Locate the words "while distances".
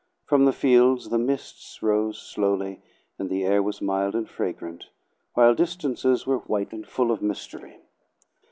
5.35-6.25